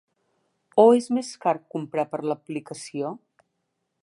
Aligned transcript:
O 0.83 0.85
és 1.01 1.09
més 1.17 1.29
car 1.45 1.55
comprar 1.75 2.09
per 2.15 2.23
l'aplicació? 2.31 3.17